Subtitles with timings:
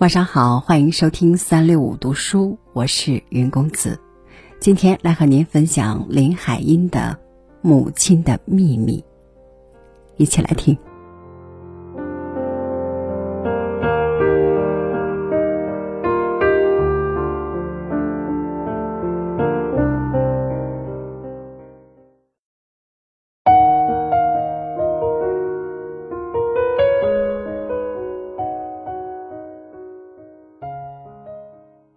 [0.00, 3.98] 晚上好，欢迎收听三六五读书，我是云公子。
[4.60, 7.18] 今天来和您分享林海音的
[7.68, 9.00] 《母亲的秘密》，
[10.16, 10.78] 一起来听。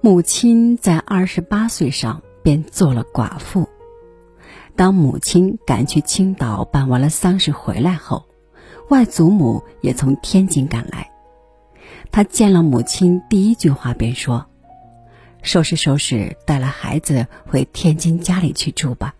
[0.00, 3.68] 母亲在二十八岁上便做了寡妇。
[4.76, 8.24] 当母亲赶去青岛办完了丧事回来后，
[8.90, 11.10] 外祖母也从天津赶来。
[12.12, 14.46] 他见了母亲，第一句话便说
[15.42, 19.16] ：“收拾收拾，带了孩子回天津家里去住吧。”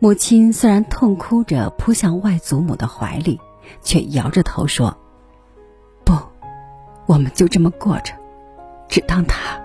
[0.00, 3.40] 母亲虽然痛哭着扑向外祖母的怀里，
[3.82, 4.98] 却摇着头说
[6.04, 6.12] ：“不，
[7.06, 8.12] 我们就这么过着。”
[8.88, 9.60] 只当他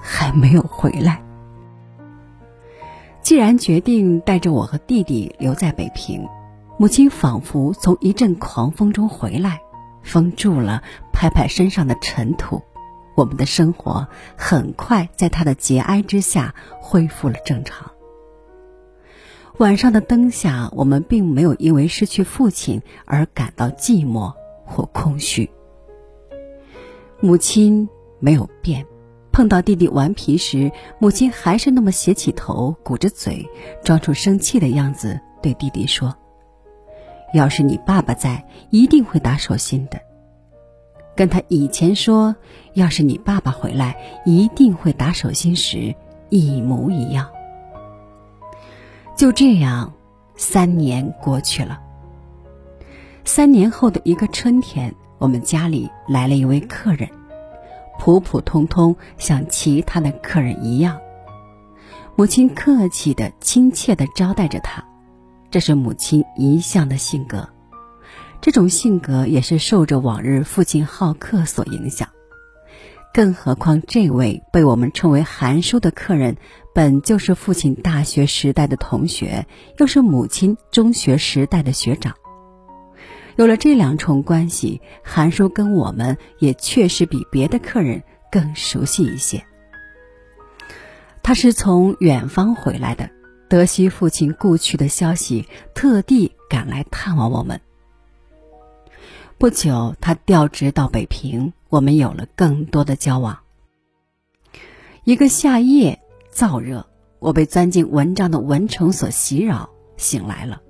[0.00, 1.22] 还没有回来。
[3.22, 6.28] 既然决定带着我和弟弟留在北平，
[6.76, 9.62] 母亲仿佛从一阵狂风中回来，
[10.02, 12.60] 风住了，拍拍身上的尘土，
[13.14, 17.92] 我们的生活很快在他的节哀之下恢复了正常。
[19.58, 24.34] 晚上的灯下，我们并没有因为失去父亲而感到寂寞
[24.64, 25.48] 或空虚。
[27.20, 27.88] 母亲。
[28.22, 28.86] 没有变，
[29.32, 30.70] 碰到弟弟顽皮时，
[31.00, 33.44] 母亲还是那么斜起头，鼓着嘴，
[33.82, 36.14] 装出生气的样子，对弟弟说
[37.34, 40.00] ：“要是你爸爸在，一定会打手心的。”
[41.16, 42.36] 跟他以前说
[42.74, 45.92] “要是你爸爸回来，一定会打手心”时
[46.28, 47.28] 一模一样。
[49.16, 49.92] 就这样，
[50.36, 51.80] 三年过去了。
[53.24, 57.08] 三年后的一个春天，我们家里来了一位客人。
[58.04, 60.98] 普普通通，像其他的客人一样，
[62.16, 64.84] 母亲客气的、亲切的招待着他，
[65.52, 67.48] 这是母亲一向的性格。
[68.40, 72.08] 这种性格也是受着往日父亲好客所影响。
[73.14, 76.36] 更何况这位被我们称为韩叔的客人，
[76.74, 79.46] 本就是父亲大学时代的同学，
[79.78, 82.16] 又是母亲中学时代的学长。
[83.36, 89.44] 有了这两重关系，韩叔跟我们也确实比别的客人更熟悉一些。
[91.22, 93.10] 他是从远方回来的，
[93.48, 97.60] 得悉父亲故去的消息，特地赶来探望我们。
[99.38, 103.38] 不久，他调职到北平，我们有了更多的交往。
[105.04, 106.00] 一个夏夜，
[106.32, 106.86] 燥热，
[107.18, 110.60] 我被钻进蚊帐的蚊虫所袭扰，醒来了。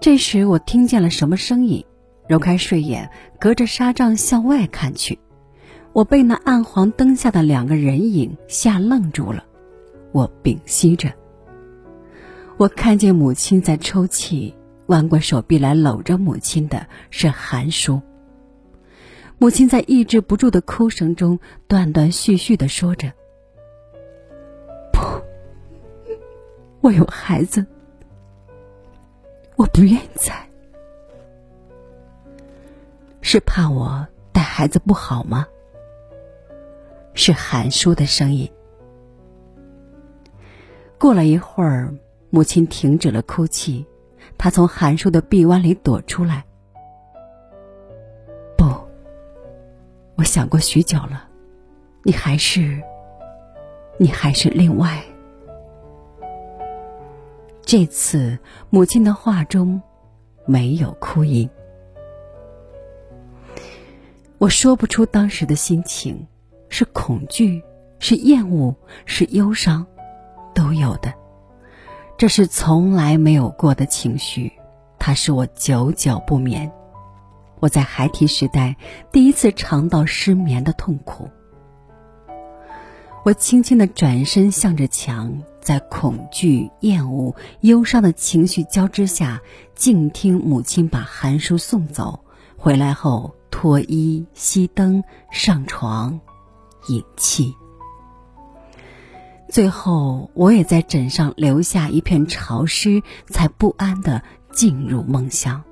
[0.00, 1.84] 这时，我听见了什么声音，
[2.28, 5.18] 揉开睡眼，隔着纱帐向外看去，
[5.92, 9.44] 我被那暗黄灯下的两个人影吓愣住了。
[10.12, 11.12] 我屏息着，
[12.56, 14.54] 我看见母亲在抽泣，
[14.86, 18.00] 弯过手臂来搂着母亲的是韩叔。
[19.38, 23.12] 母亲在抑制不住的哭声中断断续续的说着
[24.92, 25.00] ：“不，
[26.80, 27.66] 我有孩子。”
[29.56, 30.34] 我不愿意在，
[33.22, 35.46] 是怕我带孩子不好吗？
[37.14, 38.50] 是韩叔的声音。
[40.98, 41.94] 过了一会儿，
[42.28, 43.86] 母亲停止了哭泣，
[44.36, 46.44] 她从韩叔的臂弯里躲出来。
[48.58, 48.66] 不，
[50.16, 51.26] 我想过许久了，
[52.02, 52.82] 你还是，
[53.98, 55.02] 你还是另外。
[57.66, 58.38] 这次，
[58.70, 59.82] 母亲的话中
[60.46, 61.50] 没有哭音。
[64.38, 66.28] 我说不出当时的心情，
[66.68, 67.60] 是恐惧，
[67.98, 68.72] 是厌恶，
[69.04, 69.84] 是忧伤，
[70.54, 71.12] 都有的。
[72.16, 74.52] 这是从来没有过的情绪，
[74.96, 76.70] 它使我久久不眠。
[77.58, 78.76] 我在孩提时代
[79.10, 81.28] 第一次尝到失眠的痛苦。
[83.24, 89.42] 我轻轻的转身，向着墙，在恐惧、厌恶、忧伤的情绪交织下，
[89.74, 92.20] 静听母亲把韩叔送走。
[92.56, 95.02] 回来后，脱衣、熄灯、
[95.32, 96.20] 上床、
[96.86, 97.52] 饮气。
[99.48, 104.22] 最后，我也在枕上留下一片潮湿，才不安的
[104.52, 105.64] 进入梦乡。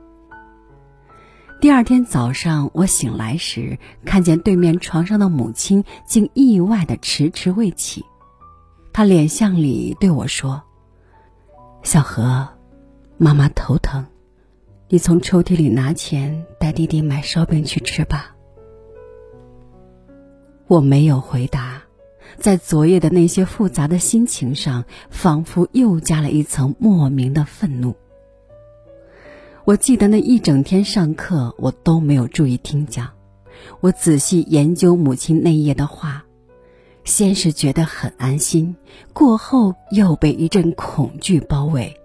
[1.60, 8.04] 第二天早上，我醒来时，看见对面床上的母亲竟意外的迟迟未起。
[8.94, 10.62] 他脸向里对我说
[11.82, 12.48] ：“小何，
[13.18, 14.06] 妈妈头疼，
[14.88, 18.36] 你从抽屉里拿钱带弟弟买烧饼去吃吧。”
[20.68, 21.82] 我没有回答，
[22.38, 27.96] 在昨夜的那些复杂的心情上，仿佛又加了一层莫名的愤怒。
[29.64, 33.10] 我记得那一整天上课，我都没有注意听讲，
[33.80, 36.23] 我仔细研究母亲那页的话，
[37.04, 38.74] 先是觉得很安心，
[39.12, 42.00] 过后又被一阵恐惧包围。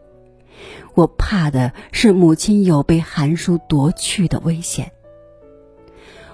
[0.94, 4.92] 我怕的是母亲有被韩叔夺去的危险。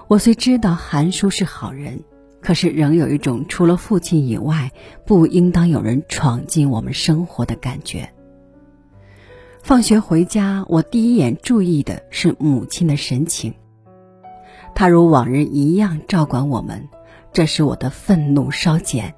[0.08, 2.02] 我虽知道韩叔是好人。
[2.38, 4.70] 可是，仍有一种除了父亲以外，
[5.04, 8.08] 不应当有人闯进我们生活的感觉。
[9.64, 13.54] 放学回家，我第一眼注意的是母亲的神情。
[14.76, 16.88] 她如往日一样照管我们，
[17.36, 19.14] 这使我的愤怒稍减。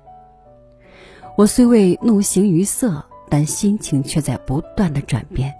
[1.37, 5.55] 我虽未怒形于色，但心情却在不断的转变。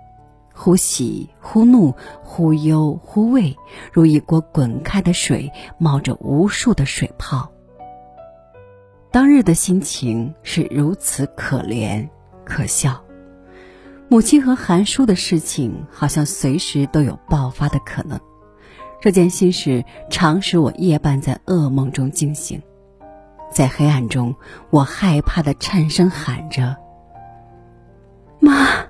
[0.53, 1.95] 忽喜忽怒，
[2.25, 3.57] 忽忧忽畏，
[3.93, 7.49] 如一锅滚开的水，冒着无数的水泡。
[9.13, 12.09] 当日的心情是如此可怜
[12.45, 13.05] 可笑，
[14.09, 18.19] 母亲和韩叔的事情好像随时都有爆发的可能。
[19.01, 22.61] 这件心事常使我夜半在噩梦中惊醒，
[23.53, 24.35] 在黑暗中，
[24.71, 26.77] 我害怕的颤声喊着
[28.41, 28.89] ：“妈。”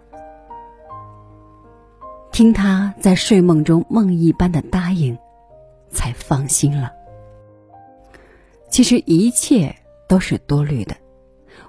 [2.32, 5.18] 听他在睡梦中梦一般的答应，
[5.90, 6.92] 才放心了。
[8.70, 9.74] 其实一切
[10.08, 10.96] 都是多虑的。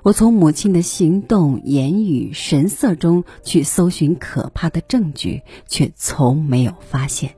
[0.04, 7.36] 我从母亲的行动、言语、神色中去搜寻可怕的证据，却从没有发现。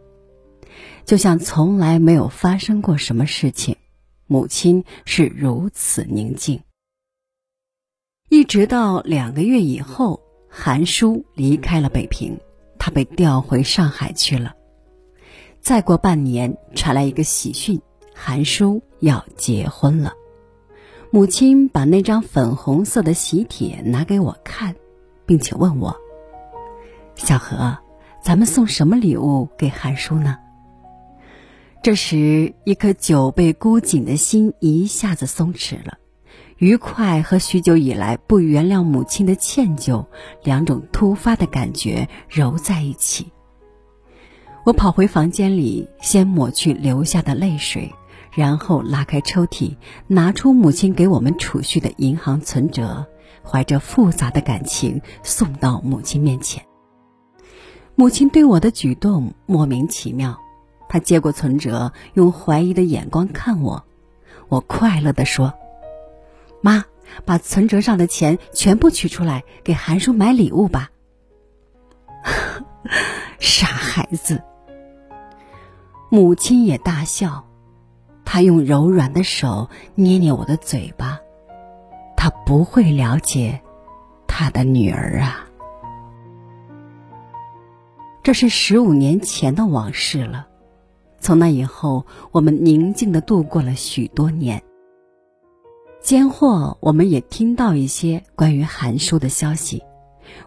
[1.06, 3.76] 就像从来没有发生过什么事情，
[4.28, 6.62] 母亲是如此宁静。
[8.30, 12.40] 一直到两个月以后，韩叔离开了北平。
[12.84, 14.56] 他被调回上海去了。
[15.60, 17.80] 再过半年，传来一个喜讯：
[18.16, 20.14] 韩叔要结婚了。
[21.12, 24.76] 母亲把那张粉红色的喜帖拿给我看，
[25.28, 25.96] 并且问我
[27.14, 27.78] ：“小何，
[28.24, 30.40] 咱们送什么礼物给韩叔呢？”
[31.84, 35.98] 这时，一颗久被箍紧的心一下子松弛了。
[36.58, 40.06] 愉快和许久以来不原谅母亲的歉疚，
[40.44, 43.32] 两种突发的感觉揉在一起。
[44.64, 47.92] 我跑回房间里，先抹去流下的泪水，
[48.32, 49.76] 然后拉开抽屉，
[50.06, 53.08] 拿出母亲给我们储蓄的银行存折，
[53.44, 56.64] 怀着复杂的感情送到母亲面前。
[57.96, 60.38] 母亲对我的举动莫名其妙，
[60.92, 63.86] 他接过存折，用怀疑的眼光看我。
[64.50, 65.54] 我快乐地说。
[66.60, 66.84] 妈，
[67.24, 70.92] 把存折上的钱全部取出来，给韩叔买礼物吧。
[73.40, 74.44] 傻孩子。
[76.10, 77.48] 母亲也大笑，
[78.26, 81.22] 她用柔软的手捏捏我的嘴巴。
[82.18, 83.62] 她不会了解
[84.28, 85.48] 她的女儿啊。
[88.24, 90.48] 这是十五年前的往事了。
[91.22, 94.62] 从那以后，我们宁静的度过了许多年。
[96.02, 99.84] 间或，我们也听到一些关于韩叔的消息。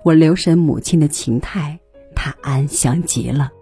[0.02, 1.78] 我留神母亲的情态，
[2.16, 3.52] 她安详极了。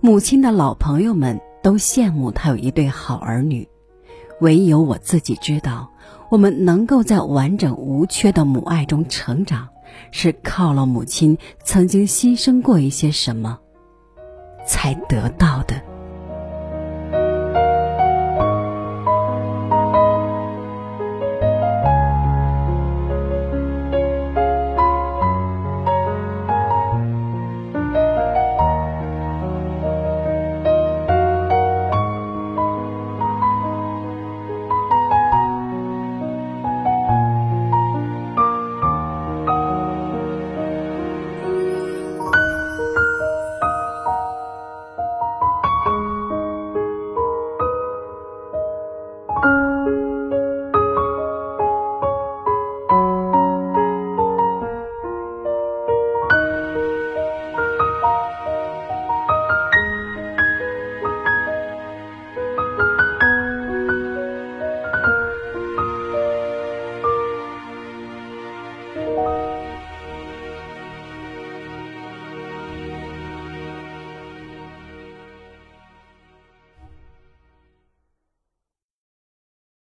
[0.00, 3.68] 母亲的老朋友们都羡慕她有一对好儿女，
[4.40, 5.90] 唯有我自己知道，
[6.30, 9.68] 我们能够在完整无缺的母爱中成长，
[10.10, 13.58] 是靠了母亲曾经牺牲过一些什么，
[14.66, 15.95] 才得到的。